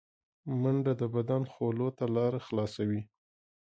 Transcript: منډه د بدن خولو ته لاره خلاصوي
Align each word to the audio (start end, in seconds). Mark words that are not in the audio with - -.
منډه 0.61 0.93
د 1.01 1.03
بدن 1.15 1.41
خولو 1.53 1.87
ته 1.97 2.05
لاره 2.15 2.39
خلاصوي 2.47 3.01